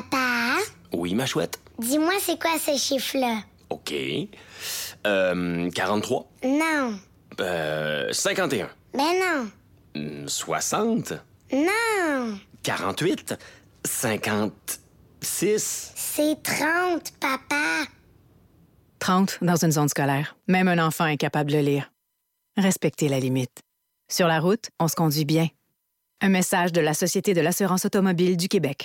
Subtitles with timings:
[0.00, 0.56] Papa,
[0.92, 1.58] Oui, ma chouette.
[1.78, 3.38] dis-moi c'est quoi ce chiffre-là?
[3.70, 3.94] OK.
[5.06, 6.30] Euh, 43.
[6.44, 6.98] Non.
[7.40, 8.68] Euh, 51.
[8.92, 9.50] Ben non.
[9.94, 11.14] Hmm, 60.
[11.50, 12.38] Non.
[12.62, 13.36] 48.
[13.86, 15.92] 56.
[15.96, 17.84] C'est 30, papa.
[18.98, 20.36] 30 dans une zone scolaire.
[20.46, 21.90] Même un enfant est capable de lire.
[22.58, 23.60] Respectez la limite.
[24.10, 25.48] Sur la route, on se conduit bien.
[26.20, 28.84] Un message de la Société de l'assurance automobile du Québec.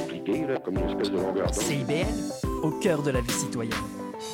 [0.31, 1.63] impliqués, là, comme une espèce de longueur d'onde.
[1.63, 2.05] CIBL,
[2.63, 3.73] au cœur de la vie citoyenne.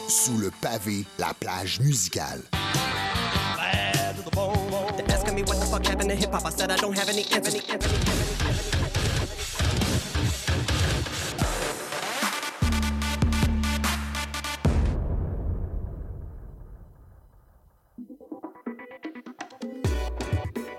[0.08, 2.42] Sous le pavé, la plage musicale.
[5.10, 7.26] Asking me what the fuck happened to hip hop, I said I don't have any
[7.32, 8.77] answers.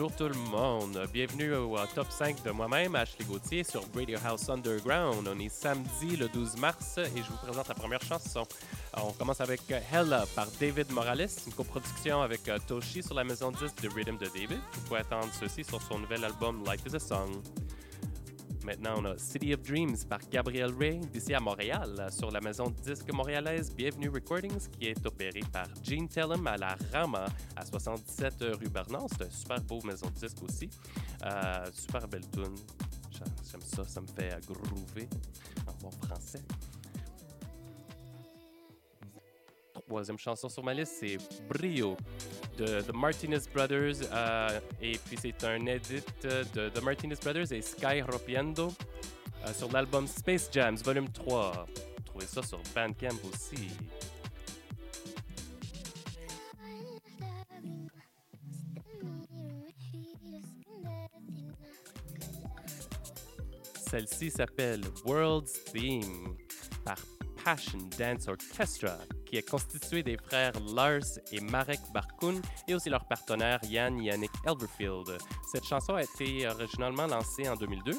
[0.00, 4.16] Bonjour tout le monde, bienvenue au euh, top 5 de moi-même, Ashley Gauthier, sur Radio
[4.24, 5.26] House Underground.
[5.26, 8.46] On est samedi le 12 mars et je vous présente la première chanson.
[8.96, 13.24] On commence avec euh, Hella par David Morales, une coproduction avec euh, Toshi sur la
[13.24, 14.60] maison 10 de Rhythm de David.
[14.72, 17.42] Vous pouvez attendre ceci sur son nouvel album Life is a Song.
[18.68, 22.68] Maintenant, on a City of Dreams par Gabriel Ray d'ici à Montréal sur la maison
[22.68, 27.24] de disque montréalaise Bienvenue Recordings qui est opérée par Gene Tellum à la Rama
[27.56, 29.06] à 77 rue Bernard.
[29.16, 30.68] C'est une super beau maison de disque aussi.
[31.24, 32.56] Euh, super belle tune.
[33.10, 35.08] J'aime ça, ça me fait groover
[35.66, 36.42] en bon français.
[39.88, 41.16] Troisième chanson sur ma liste, c'est
[41.48, 41.96] Brio
[42.58, 44.06] de The Martinez Brothers.
[44.12, 48.68] euh, et puis c'est un edit de The Martinez Brothers et Sky Ropiendo
[49.46, 51.66] euh, sur l'album Space Jams, volume 3.
[51.96, 53.68] Vous trouvez ça sur Bandcamp aussi.
[63.90, 66.36] Celle-ci s'appelle World's Theme
[66.84, 66.98] par
[67.44, 73.06] Passion Dance Orchestra, qui est constitué des frères Lars et Marek Barkun et aussi leur
[73.06, 75.18] partenaire Yann Yannick Elberfield.
[75.50, 77.92] Cette chanson a été originalement lancée en 2002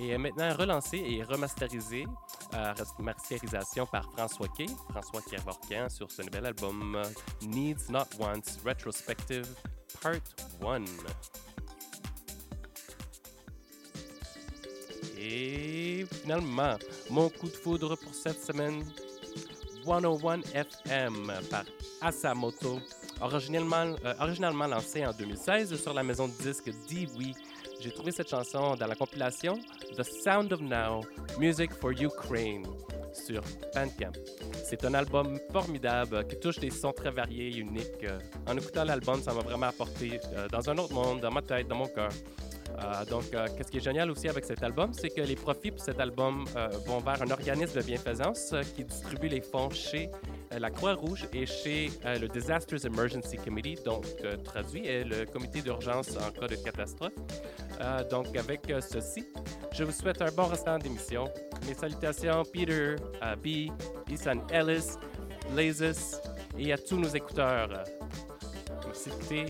[0.00, 2.06] et est maintenant relancée et remasterisée,
[2.54, 7.02] euh, masterisation par François Kay, François Kervorkian sur ce nouvel album
[7.42, 9.46] Needs Not Wants Retrospective
[10.02, 10.14] Part
[10.62, 10.84] 1.
[15.20, 16.76] Et finalement,
[17.10, 18.84] mon coup de foudre pour cette semaine,
[19.84, 21.64] 101 FM par
[22.00, 22.78] Asamoto,
[23.20, 27.32] originalement, euh, originalement lancé en 2016 sur la maison de disques Dewey.
[27.80, 29.58] J'ai trouvé cette chanson dans la compilation
[29.96, 31.00] The Sound of Now,
[31.38, 32.64] Music for Ukraine
[33.12, 33.42] sur
[33.74, 34.12] Bandcamp.
[34.64, 38.04] C'est un album formidable qui touche des sons très variés et uniques.
[38.04, 41.42] Euh, En écoutant l'album, ça m'a vraiment apporté euh, dans un autre monde, dans ma
[41.42, 42.10] tête, dans mon cœur.
[42.78, 45.70] Euh, donc, euh, qu'est-ce qui est génial aussi avec cet album, c'est que les profits
[45.70, 50.10] pour cet album euh, vont vers un organisme de bienfaisance qui distribue les fonds chez
[50.56, 54.04] la Croix-Rouge et chez le Disasters Emergency Committee, donc
[54.44, 57.12] traduit est le comité d'urgence en cas de catastrophe.
[58.10, 59.26] Donc, avec ceci,
[59.72, 61.30] je vous souhaite un bon restant d'émission.
[61.66, 63.70] Mes salutations, Peter, euh, B,
[64.10, 64.96] Isan Ellis,
[65.54, 66.16] Lazis
[66.58, 67.84] et à tous nos écouteurs.
[68.92, 69.46] C'était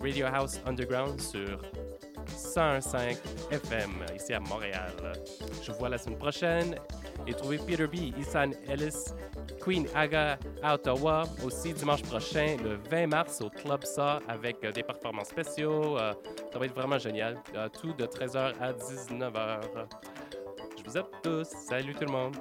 [0.00, 1.60] Radio House Underground sur
[2.40, 3.16] 101.5
[3.50, 4.92] FM ici à Montréal.
[5.62, 6.74] Je vous vois la semaine prochaine
[7.26, 9.12] et trouvez Peter B, Isan Ellis,
[9.60, 14.72] Queen Aga à Ottawa aussi dimanche prochain, le 20 mars au Club Sa avec euh,
[14.72, 15.98] des performances spéciaux.
[15.98, 16.14] Euh,
[16.52, 17.38] ça va être vraiment génial.
[17.54, 19.60] Euh, tout de 13h à 19h.
[20.78, 21.46] Je vous aime tous.
[21.68, 22.36] Salut tout le monde.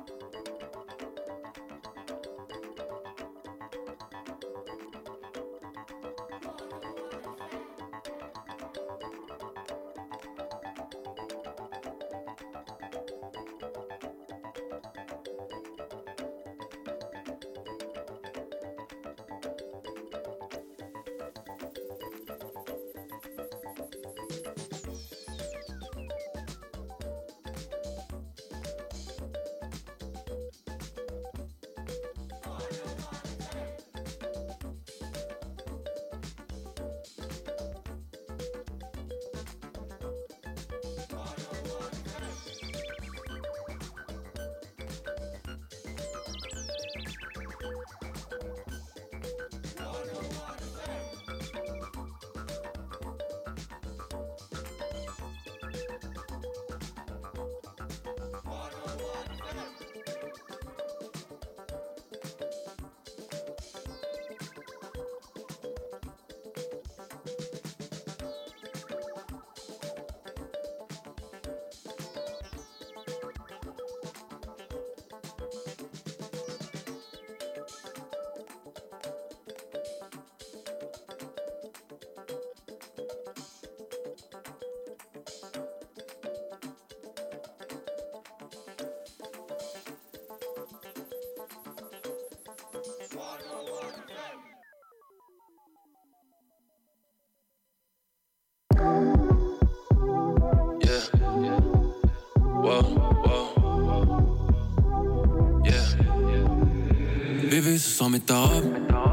[108.09, 108.63] Mets ta robe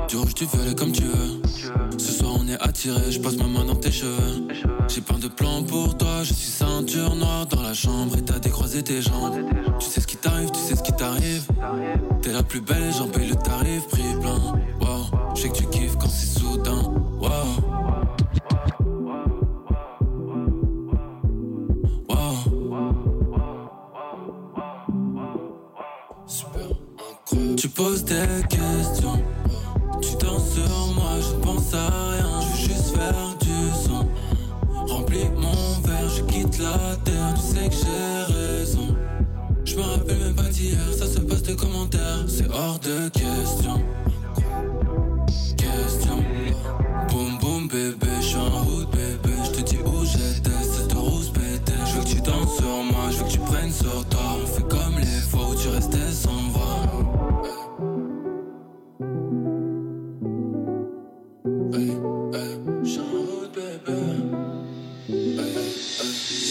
[0.09, 1.43] Du rouge, du violet comme tu veux.
[1.99, 4.49] Ce soir on est attiré, je passe ma main dans tes cheveux.
[4.89, 8.39] J'ai plein de plans pour toi, je suis ceinture noire dans la chambre Et t'as
[8.39, 9.35] décroisé tes jambes.
[9.79, 11.47] Tu sais ce qui t'arrive, tu sais ce qui t'arrive.
[12.23, 14.41] T'es la plus belle j'en paye le tarif, prix plein.
[14.81, 15.67] Wow, je sais que tu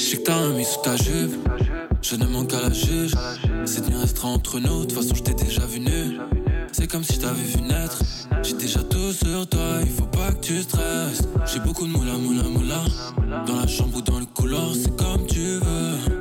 [0.06, 1.36] sais que t'as un mis sous ta jupe.
[2.02, 3.14] Je ne manque qu'à la juge.
[3.66, 4.82] Cette nuit restera entre nous.
[4.82, 6.20] De toute façon, je t'ai déjà vu nu.
[6.72, 8.04] C'est comme si t'avais vu naître.
[8.44, 9.80] J'ai déjà tout sur toi.
[9.82, 11.24] Il faut pas que tu stresses.
[11.52, 12.84] J'ai beaucoup de moula, moula, moula.
[13.48, 16.15] Dans la chambre ou dans le couloir, c'est comme tu veux.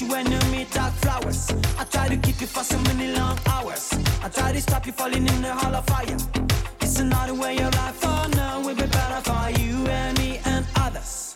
[0.00, 1.50] You when you meet like flowers.
[1.78, 3.92] I try to keep you for so many long hours.
[4.22, 6.16] I try to stop you falling in the hall of fire.
[6.80, 7.98] It's another way of life.
[8.04, 11.34] Oh no, will be better for you and me and others.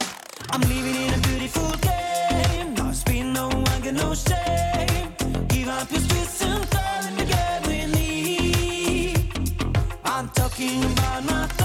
[0.51, 2.75] I'm living in a beautiful game.
[2.75, 5.15] No spin, no anger, no shame.
[5.49, 9.15] Give up your streets and come in the game with me.
[10.05, 11.62] I'm talking about my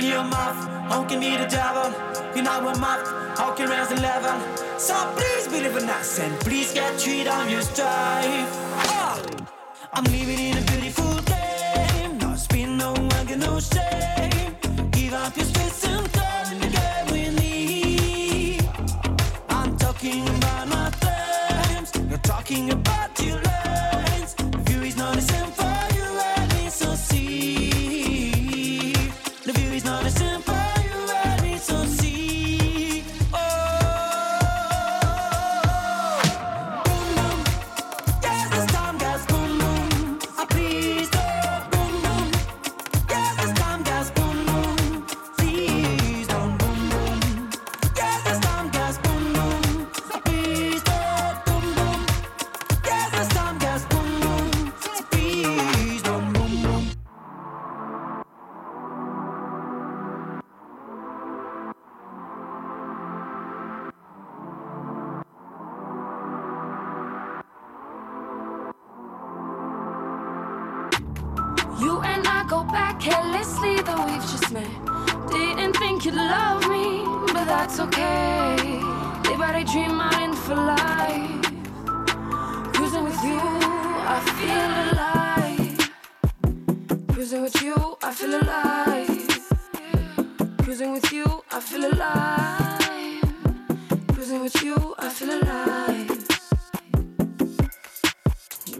[0.00, 0.56] Mouth,
[0.88, 1.92] how can be the devil?
[2.34, 4.32] You our mouth, how can raise the level?
[4.78, 8.48] So please believe in us and please get treated on your strife.
[8.88, 9.22] Ah!
[9.92, 12.16] I'm living in a beautiful game.
[12.16, 14.56] No spin, no anger, no shame.
[14.90, 15.59] Give up your stress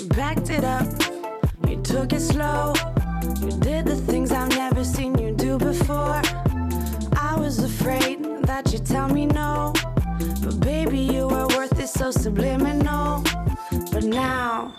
[0.00, 0.88] You backed it up.
[1.68, 2.72] You took it slow.
[3.42, 6.22] You did the things I've never seen you do before.
[7.18, 9.74] I was afraid that you'd tell me no.
[10.42, 13.22] But baby, you were worth it, so subliminal.
[13.92, 14.72] But now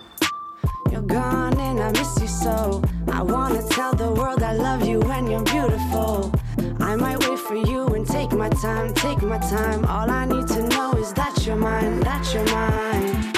[0.92, 2.82] you're gone and I miss you so.
[3.12, 6.34] I wanna tell the world I love you when you're beautiful.
[6.80, 9.86] I might wait for you and take my time, take my time.
[9.86, 13.34] All I need to know is that you're mine, that you're mine.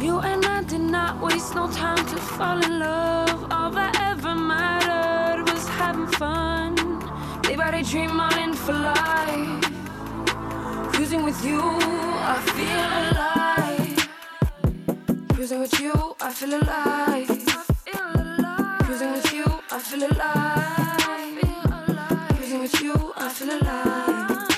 [0.00, 3.46] You and I not waste no time to fall in love.
[3.50, 6.74] All that ever mattered was having fun.
[7.42, 9.64] Day by day, dream I'm in for life.
[10.92, 14.08] Cruising with you, I feel alive.
[15.34, 17.28] Cruising with you, I feel alive.
[18.84, 21.38] Cruising with you, I feel alive.
[22.36, 24.48] Cruising with you, I feel alive.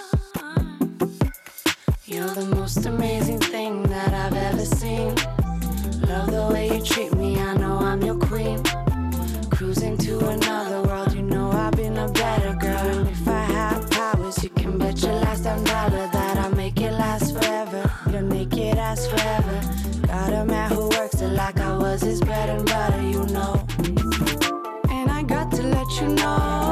[2.07, 5.15] You're the most amazing thing that I've ever seen.
[6.09, 8.63] Love the way you treat me, I know I'm your queen.
[9.51, 13.07] Cruising to another world, you know I've been a better girl.
[13.07, 16.93] If I have powers, you can bet your last damn dollar that I'll make it
[16.93, 17.91] last forever.
[18.11, 19.61] You'll make it last forever.
[20.07, 23.67] Got a man who works it like I was his bread and butter, you know.
[24.91, 26.70] And I got to let you know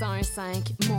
[0.00, 0.89] 101.5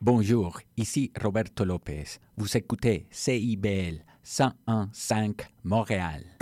[0.00, 2.20] Bonjour, ici Roberto Lopez.
[2.36, 6.37] Vous écoutez CIBL 101.5 Montréal.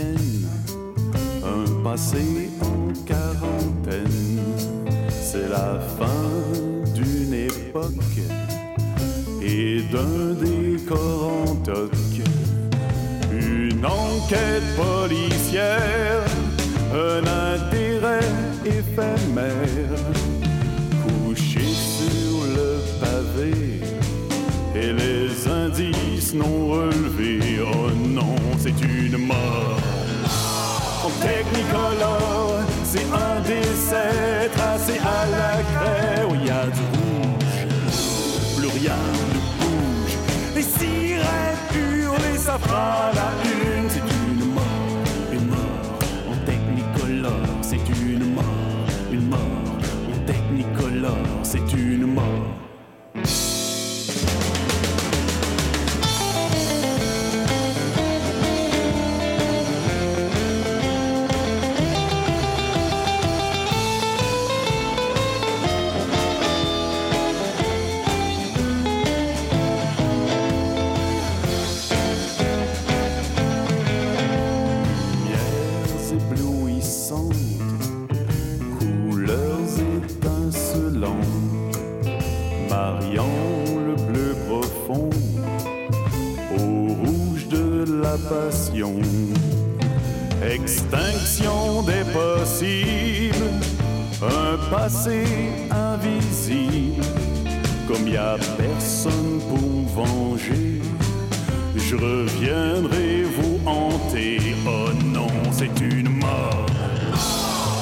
[0.00, 4.38] Un passé en quarantaine.
[5.10, 6.30] C'est la fin
[6.94, 8.20] d'une époque
[9.42, 11.92] et d'un décor en toc.
[13.32, 16.24] Une enquête policière,
[16.92, 17.22] un
[17.56, 18.28] intérêt
[18.64, 20.00] éphémère,
[21.04, 23.80] couché sur le pavé
[24.74, 27.47] et les indices non relevés.
[90.40, 93.50] Extinction des possibles,
[94.22, 95.24] un passé
[95.68, 97.02] invisible,
[97.88, 100.80] comme y a personne pour venger.
[101.76, 104.38] Je reviendrai vous hanter.
[104.64, 106.66] Oh non, c'est une mort.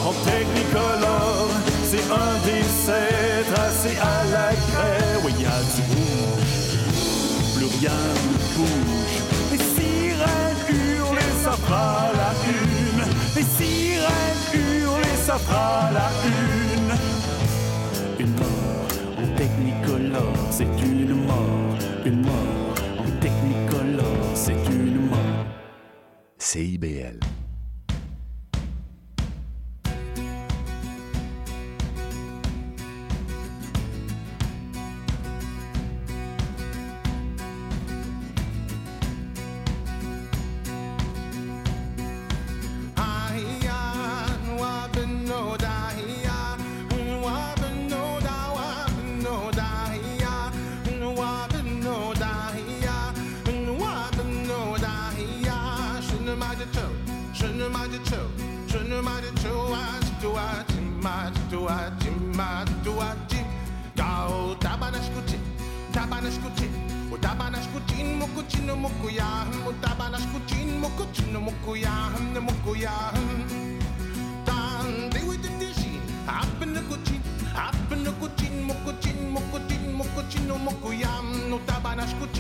[0.07, 1.51] En technicolor,
[1.85, 5.21] c'est un décès tracé à la craie.
[5.23, 6.79] Oui, y a du rouge,
[7.55, 8.96] plus rien ne
[15.93, 16.93] la une.
[18.19, 21.77] Une mort en technicolor, c'est une mort.
[22.05, 25.47] Une mort en technicolor, c'est une mort.
[26.39, 27.36] CIBL.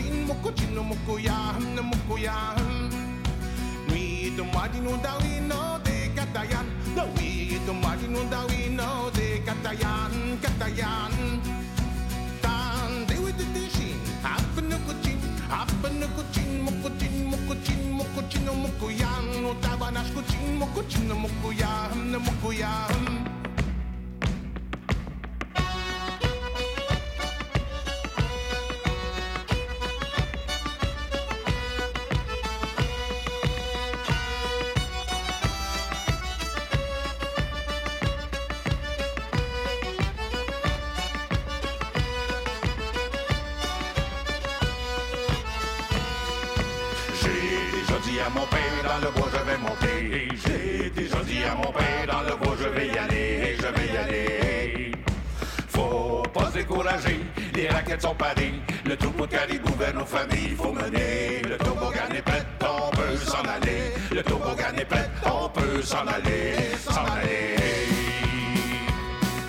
[0.06, 1.34] din moko chino moko ya
[1.74, 2.54] na moko ya
[3.90, 8.40] mi to madi no da we no de katayan da we to madi no da
[8.46, 11.12] we no de katayan katayan
[12.44, 15.18] tan de we de tishin apa no kuchin
[15.50, 19.10] apa no kuchin moko chin moko chin moko chino moko ya
[19.42, 21.72] no tabanash kuchin moko chino moko ya
[22.12, 22.72] na moko ya
[57.96, 58.54] raquettes sont parées.
[58.84, 61.42] Le caribou vers nos familles, faut mener.
[61.48, 63.92] Le toboggan est prêt, on peut s'en aller.
[64.12, 66.54] Le toboggan est prêt, on peut s'en aller,
[66.84, 67.56] s'en aller.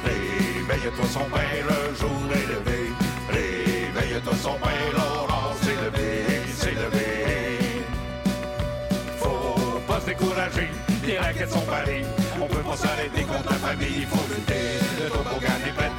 [0.04, 2.92] Réveille-toi son père, le jour est levé.
[3.30, 6.08] Réveille-toi son père, l'aurore s'est levé,
[6.54, 7.84] s'est levé.
[9.20, 10.70] Faut pas se décourager,
[11.06, 12.06] les raquettes sont parées.
[12.42, 14.80] On peut pas s'arrêter contre la famille, il faut lutter.
[15.02, 15.92] Le toboggan est prêt,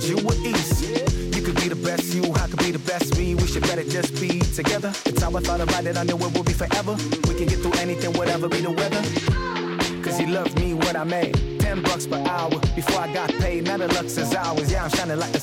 [0.00, 1.36] delivered you with ease.
[1.36, 3.34] You could be the best you, I could be the best me.
[3.34, 4.92] We should better just be together.
[5.06, 6.96] It's how I thought about it, I knew it would be forever.
[7.28, 9.02] We can get through anything, whatever be the weather.
[10.02, 11.60] Cause he loved me what I made.
[11.60, 13.64] Ten bucks per hour before I got paid.
[13.64, 14.72] Now the lux is ours.
[14.72, 15.39] Yeah, I'm shining like the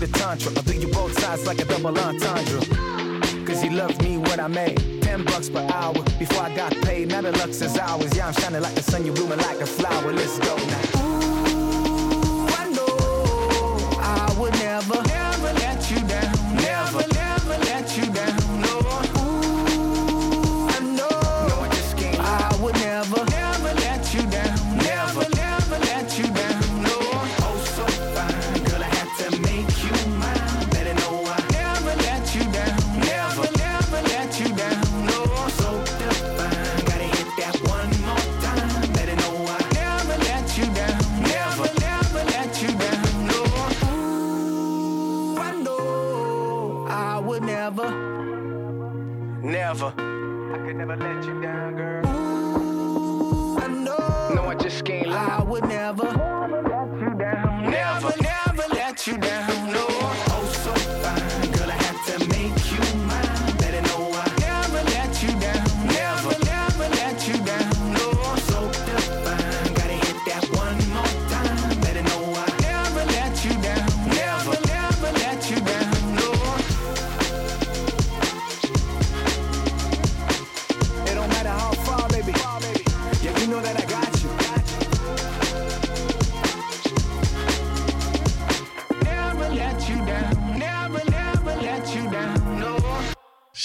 [0.00, 0.50] the tantra.
[0.56, 2.60] I'll do you both sides like a double entendre.
[3.44, 7.08] Cause you loved me when I made 10 bucks per hour before I got paid.
[7.08, 8.16] Now the lux is ours.
[8.16, 10.12] Yeah, I'm shining like the sun, you're blooming like a flower.
[10.12, 11.09] Let's go now.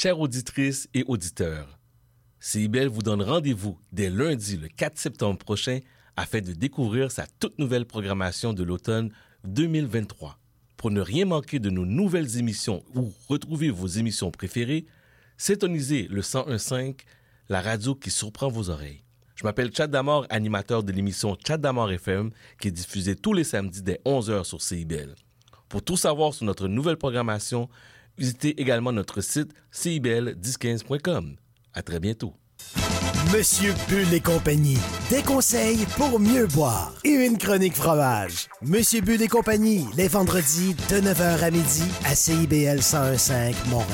[0.05, 1.79] Chères auditrices et auditeurs,
[2.39, 5.79] CIBEL vous donne rendez-vous dès lundi le 4 septembre prochain
[6.15, 9.09] afin de découvrir sa toute nouvelle programmation de l'automne
[9.45, 10.37] 2023.
[10.77, 14.85] Pour ne rien manquer de nos nouvelles émissions ou retrouver vos émissions préférées,
[15.37, 16.97] syntonisez le 1015,
[17.49, 19.01] la radio qui surprend vos oreilles.
[19.35, 22.29] Je m'appelle Chad Damor, animateur de l'émission Chad Damor FM,
[22.59, 25.15] qui est diffusée tous les samedis dès 11h sur CIBEL.
[25.67, 27.69] Pour tout savoir sur notre nouvelle programmation,
[28.17, 31.35] visitez également notre site cibl1015.com.
[31.73, 32.33] À très bientôt.
[33.33, 34.77] Monsieur Bull et compagnie,
[35.09, 38.47] des conseils pour mieux boire et une chronique fromage.
[38.61, 43.89] Monsieur Bull et compagnie, les vendredis de 9h à midi à CIBL 1015 Montréal.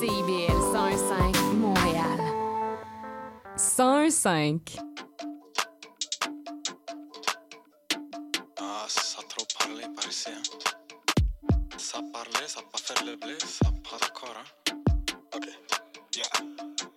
[0.00, 2.20] CIBL 101.5 Montréal.
[3.56, 5.03] 101.5.
[9.84, 10.28] a trop parlé par ici.
[10.30, 10.42] Hein.
[11.78, 14.34] Ça parlait, ça pas le blé, ça pas d'accord.
[14.36, 14.74] Hein.
[15.34, 15.48] Ok,
[16.16, 16.93] yeah.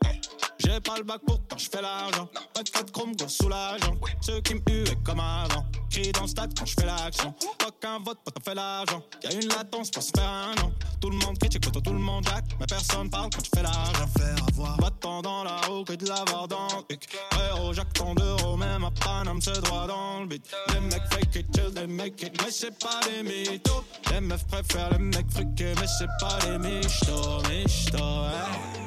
[0.78, 0.84] Hey.
[0.84, 2.30] J'ai pas le bac pour quand je fais l'argent.
[2.54, 3.96] Pas de 4 chrome, gros soulageant.
[4.22, 5.66] Ceux qui me huent comme avant.
[5.90, 7.34] Crie dans le stade quand je fais l'action.
[7.58, 9.02] Pas qu'un vote, pas t'en fais l'argent.
[9.24, 10.72] Y'a une latence pour se faire un an.
[11.02, 12.46] Tout le monde critique, quand tout le monde jack.
[12.60, 14.08] Mais personne parle quand je fais l'argent.
[14.18, 14.80] Faire avoir.
[14.80, 17.10] Va-t'en dans la roue que de l'avoir dans le pic.
[17.32, 20.46] Frérot, Jacques, tant d'euros, même à Paname, c'est droit dans le beat.
[20.74, 23.84] Les mecs fake it till they make it, mais c'est pas des mythos.
[24.12, 28.78] Les meufs préfèrent les mecs friqués, mais c'est pas des michtos, michtos, ouais.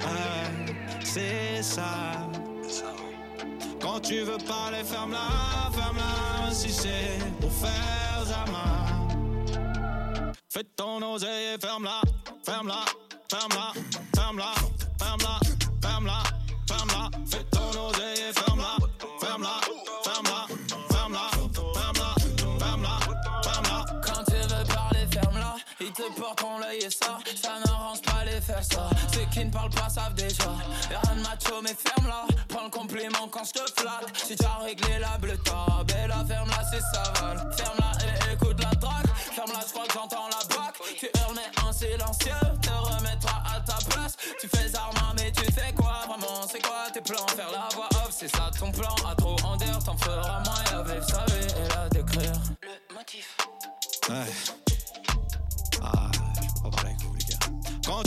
[0.00, 0.69] Ouais,
[1.12, 1.92] c'est ça.
[3.80, 6.52] Quand tu veux parler, ferme-la, ferme-la.
[6.52, 8.66] Si c'est pour faire Zama.
[10.48, 12.00] Fais ton oseille et ferme-la,
[12.44, 12.84] ferme-la,
[13.30, 13.72] ferme-la,
[14.14, 14.52] ferme-la,
[14.98, 15.40] ferme-la,
[15.82, 16.22] ferme-la,
[16.68, 17.10] ferme-la.
[17.26, 18.76] Fais ton oseille et ferme-la,
[19.20, 19.60] ferme-la,
[20.04, 20.46] ferme-la,
[20.90, 21.30] ferme-la,
[21.74, 22.14] ferme-la,
[22.58, 22.98] ferme-la,
[23.42, 23.84] ferme-la.
[24.04, 25.56] Quand tu veux parler, ferme-la.
[25.80, 28.89] Ils te portent ton l'œil et ça, ça n'arrange pas les faire ça.
[29.40, 30.44] Qui ne parlent pas savent déjà.
[30.90, 32.26] Y'a rien de macho, mais ferme-la.
[32.46, 34.14] Prends le compliment quand je te flatte.
[34.14, 35.34] Si tu as réglé la bleu
[35.86, 37.50] bella, ferme-la, c'est ça val.
[37.56, 39.06] Ferme-la et écoute la track.
[39.16, 40.74] Ferme-la, je crois que j'entends la bac.
[40.98, 42.34] Tu hurles, mais en silencieux.
[42.60, 44.18] Te remettra à ta place.
[44.38, 46.46] Tu fais arma, mais tu fais quoi vraiment?
[46.46, 47.26] C'est quoi tes plans?
[47.28, 48.94] Faire la voix off, c'est ça ton plan.
[49.10, 50.64] À trop en t'en feras moins.
[50.70, 52.32] Y'avait le savoir et la décrire.
[52.60, 53.38] Le motif.
[54.06, 54.49] Ouais.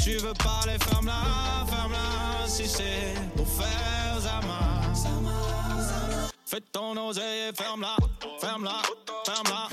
[0.04, 2.48] Tu veux parler, ferme-la, ferme-la.
[2.48, 4.82] Si c'est pour faire Zama.
[6.46, 7.96] Fais ton oseille ferme-la,
[8.40, 8.82] ferme-la,
[9.26, 9.68] ferme-la,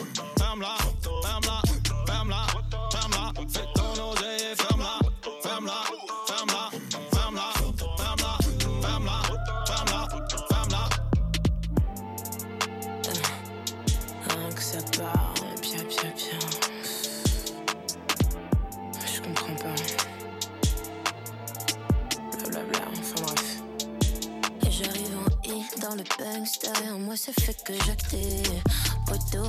[26.62, 28.62] derrière moi ça fait que j'active
[29.06, 29.46] Poto,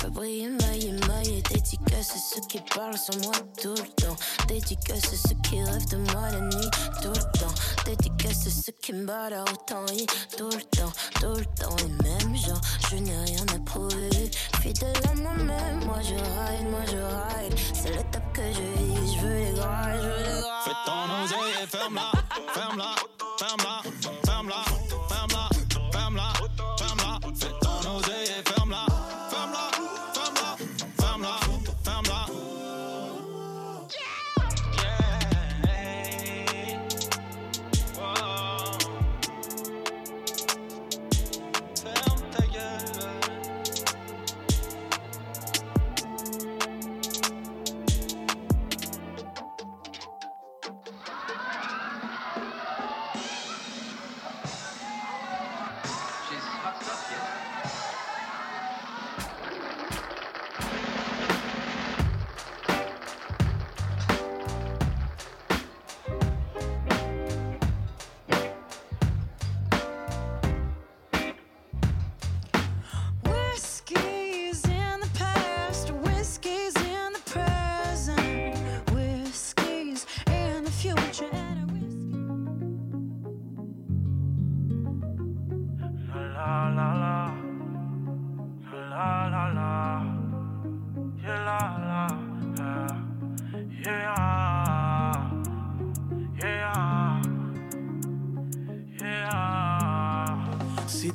[0.00, 1.42] Fais briller, mailler, mailler.
[1.42, 4.16] Dédicace à ceux qui parlent sur moi tout le temps.
[4.48, 6.70] Dédicace à ceux qui rêvent de moi la nuit
[7.02, 7.54] tout le temps.
[7.86, 11.76] Dédicace à ceux qui me battent autant y tout le temps, tout le temps.
[11.78, 14.30] Et même genre, je n'ai rien à prouver.
[14.60, 17.58] Fidèle à moi-même, moi je ride, moi je ride.
[17.74, 20.64] C'est l'étape que je vis, je veux les grailles, je veux les grailles.
[20.64, 22.12] Fais ton oseille et ferme-la,
[22.52, 22.94] ferme-la,
[23.38, 23.82] ferme-la,
[24.24, 24.83] ferme-la,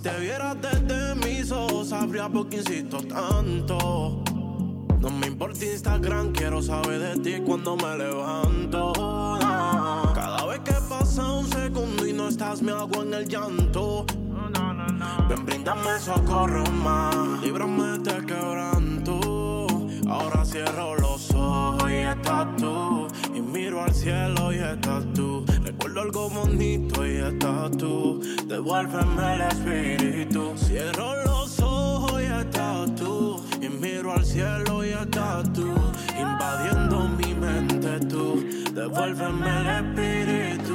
[0.10, 4.24] te vieras desde mis ojos, sabría por qué insisto tanto.
[4.99, 8.93] No me importa Instagram, quiero saber de ti cuando me levanto.
[10.14, 14.05] Cada vez que pasa un segundo y no estás, me hago en el llanto.
[15.30, 19.68] Ven, bríndame socorro más, líbrame de quebranto.
[20.07, 22.99] Ahora cierro los ojos y estás tú.
[23.40, 25.46] Y miro al cielo y estás tú.
[25.64, 28.20] Recuerdo algo bonito y estás tú.
[28.46, 30.58] Devuélveme el espíritu.
[30.58, 33.42] Cierro los ojos y estás tú.
[33.62, 35.74] Y miro al cielo y estás tú.
[36.20, 38.46] Invadiendo mi mente tú.
[38.74, 40.68] Devuélveme el espíritu.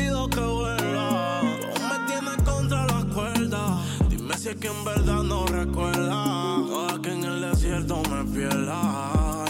[0.00, 1.40] Pido que vuelva?
[1.74, 3.70] Tú me tienes contra las cuerdas.
[4.08, 6.68] Dime si es que en verdad no recuerdas.
[6.68, 9.44] Toda que en el desierto me pierda.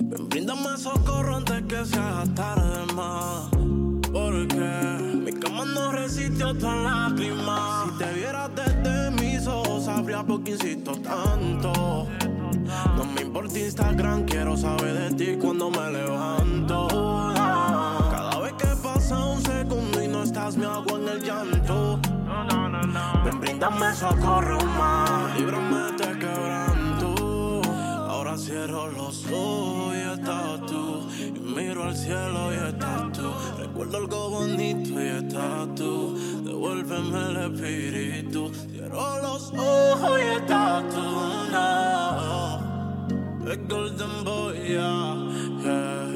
[0.00, 3.48] Ven, bríndame socorro antes que se haga tarde más.
[4.12, 4.70] Porque
[5.24, 7.90] mi cama no resistió tan lágrimas.
[7.90, 12.06] Si te vieras desde mis ojos, sabría por qué insisto tanto.
[12.96, 17.17] No me importa Instagram, quiero saber de ti cuando me levanto.
[20.48, 22.00] No estás, me hago en el llanto.
[23.24, 27.62] Ven, bríndame socorro más, líbrame de quebranto.
[28.08, 31.08] Ahora cierro los ojos y estás tú.
[31.20, 33.30] Y miro al cielo y estás tú.
[33.58, 36.16] Recuerdo algo bonito y estás tú.
[36.44, 38.50] Devuélveme el espíritu.
[38.54, 41.02] Cierro los ojos y estás tú.
[41.52, 42.68] No.
[43.50, 45.16] El Golden Boy, yeah.
[45.62, 46.07] yeah.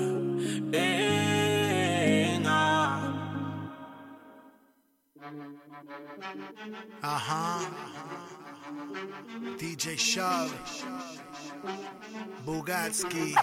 [7.03, 7.61] Ajá.
[9.59, 10.53] DJ Shove.
[12.45, 13.35] Bugatski.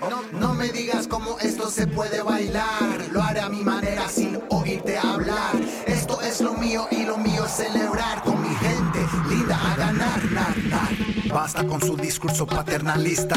[0.00, 3.08] No, no, no me digas cómo esto se puede bailar.
[3.12, 5.54] Lo haré a mi manera sin oírte hablar.
[5.86, 10.24] Esto es lo mío y lo mío es celebrar con mi gente linda a ganar.
[10.30, 10.88] nar, nar.
[11.32, 13.36] Basta con su discurso paternalista.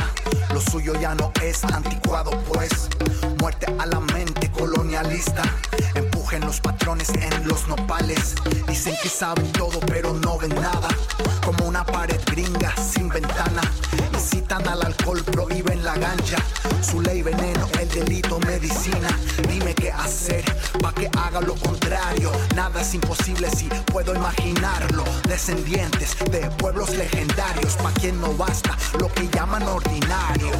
[0.54, 2.90] Lo suyo ya no es anticuado, pues.
[3.40, 5.44] Muerte a la mente colonialista
[6.28, 8.36] dibujen los patrones en los nopales.
[8.68, 10.90] Dicen que saben todo, pero no ven nada.
[11.46, 13.62] Como una pared gringa sin ventana.
[14.14, 16.38] Incitan al alcohol, prohíben la gancha.
[16.82, 19.08] Su ley veneno, el delito medicina.
[19.48, 20.44] Dime qué hacer
[20.82, 22.32] pa' que haga lo contrario.
[22.56, 25.06] Nada es imposible si puedo imaginarlo.
[25.28, 30.52] Descendientes de pueblos legendarios, pa' quien no basta lo que llaman ordinario.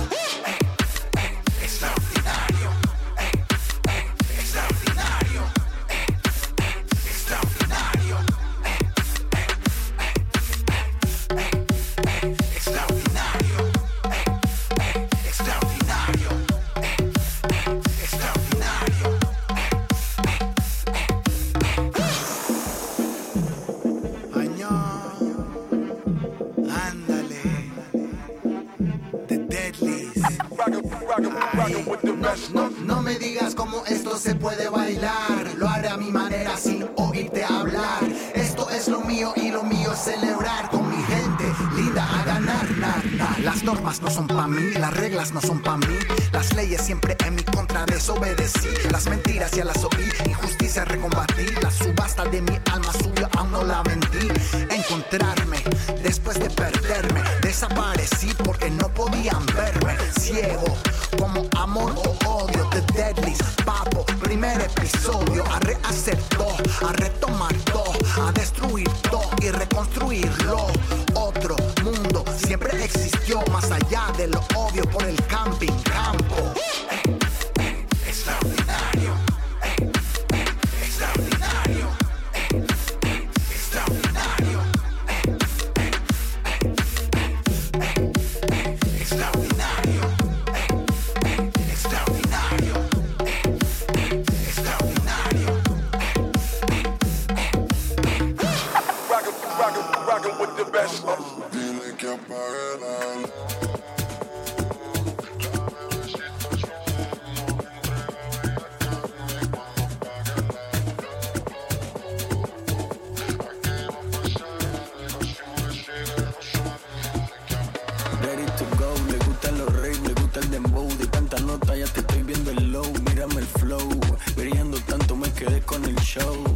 [126.20, 126.47] show.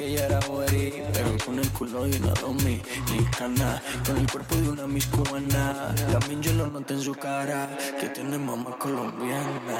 [0.00, 2.80] que ella era boerí, pero con el culo de una domi,
[4.06, 5.94] con el cuerpo de una mis cubana.
[6.10, 7.68] También yo lo noté en su cara,
[8.00, 9.78] que tiene mamá colombiana.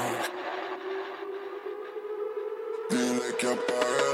[2.91, 4.10] Dile que apague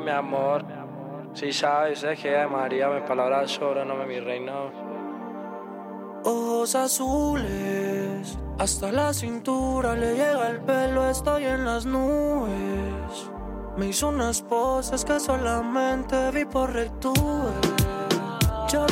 [0.00, 0.64] Mi amor.
[1.34, 4.70] Si sabes, es que de María, mis palabras sobran, no me mi reino.
[6.24, 13.30] Ojos azules, hasta la cintura le llega el pelo, estoy en las nubes.
[13.76, 17.52] Me hizo unas poses que solamente vi por retuve.
[18.68, 18.86] Yo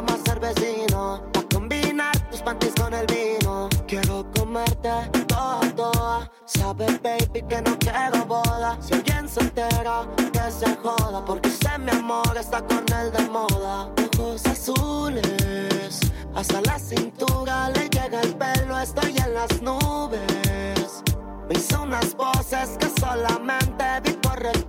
[0.00, 1.20] vamos a ser vecinos.
[1.32, 3.68] Pa' combinar tus panties con el vino.
[3.86, 4.90] Quiero comerte
[5.26, 6.30] toda, toda.
[6.46, 8.78] Sabes, baby, que no quiero boda.
[8.80, 11.24] Si alguien se entera, que se joda.
[11.24, 13.90] Porque sé mi amor está con el de moda.
[14.14, 16.00] Ojos azules.
[16.34, 21.02] Hasta la cintura le llega el pelo, estoy en las nubes.
[21.48, 24.60] Me hizo unas voces que solamente vi por el.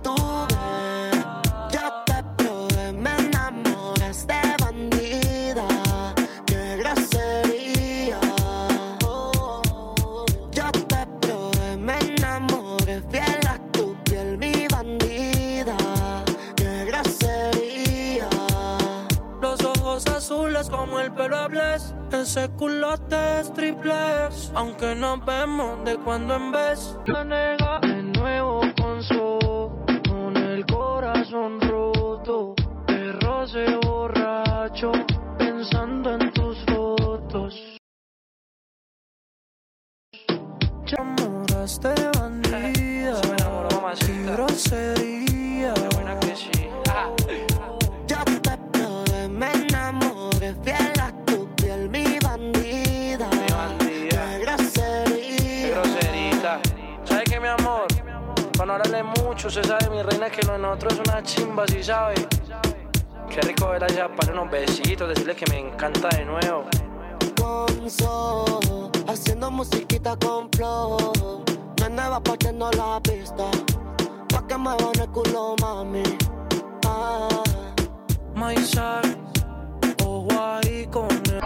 [22.12, 26.96] Ese culote es triplex, aunque nos vemos de cuando en vez.
[27.06, 29.38] la nega de nuevo con su,
[30.06, 32.54] con el corazón roto.
[32.86, 34.92] Perro se borracho,
[35.38, 37.78] pensando en tus fotos.
[40.84, 45.31] Chamoras de bandida, sí, me enamoró, y grosería.
[58.72, 59.48] no hablarle mucho.
[59.48, 62.14] Usted sabe, mi reina, que lo de nosotros es una chimba, si ¿sí sabe.
[63.28, 66.64] Qué rico ver allá para unos besitos, decirle que me encanta de nuevo.
[67.36, 71.42] Gonzo, haciendo musiquita con flow.
[71.80, 73.50] Nene va partiendo la pista,
[74.28, 76.02] pa' que me el culo, mami.
[78.34, 79.16] My side,
[80.04, 81.42] oh, guay, con él.